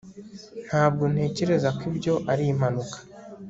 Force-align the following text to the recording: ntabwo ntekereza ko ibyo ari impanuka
ntabwo 0.67 1.03
ntekereza 1.13 1.69
ko 1.77 1.81
ibyo 1.89 2.13
ari 2.31 2.43
impanuka 2.53 2.97